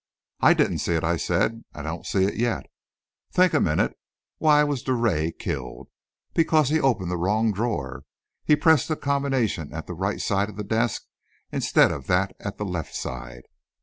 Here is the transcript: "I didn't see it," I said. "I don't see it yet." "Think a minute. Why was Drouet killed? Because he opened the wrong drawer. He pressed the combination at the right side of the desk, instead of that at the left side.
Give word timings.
"I 0.39 0.55
didn't 0.55 0.79
see 0.79 0.93
it," 0.95 1.03
I 1.03 1.15
said. 1.15 1.63
"I 1.75 1.83
don't 1.83 2.07
see 2.07 2.23
it 2.23 2.35
yet." 2.35 2.65
"Think 3.31 3.53
a 3.53 3.59
minute. 3.59 3.95
Why 4.39 4.63
was 4.63 4.81
Drouet 4.81 5.37
killed? 5.37 5.89
Because 6.33 6.69
he 6.69 6.81
opened 6.81 7.11
the 7.11 7.17
wrong 7.19 7.53
drawer. 7.53 8.05
He 8.43 8.55
pressed 8.55 8.87
the 8.87 8.95
combination 8.95 9.71
at 9.71 9.85
the 9.85 9.93
right 9.93 10.19
side 10.19 10.49
of 10.49 10.55
the 10.55 10.63
desk, 10.63 11.03
instead 11.51 11.91
of 11.91 12.07
that 12.07 12.35
at 12.39 12.57
the 12.57 12.65
left 12.65 12.95
side. 12.95 13.43